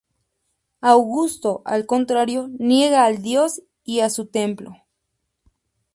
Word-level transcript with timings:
Augusto, 0.81 1.61
al 1.63 1.85
contrario, 1.85 2.49
niega 2.57 3.05
al 3.05 3.21
dios 3.21 3.61
y 3.83 3.99
a 3.99 4.09
su 4.09 4.25
templo. 4.25 4.73